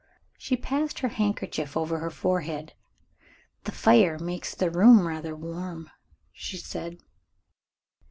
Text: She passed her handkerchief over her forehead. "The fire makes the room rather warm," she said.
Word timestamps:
She 0.39 0.57
passed 0.57 0.97
her 0.97 1.09
handkerchief 1.09 1.77
over 1.77 1.99
her 1.99 2.09
forehead. 2.09 2.73
"The 3.65 3.71
fire 3.71 4.17
makes 4.17 4.55
the 4.55 4.71
room 4.71 5.05
rather 5.07 5.35
warm," 5.35 5.91
she 6.31 6.57
said. 6.57 6.97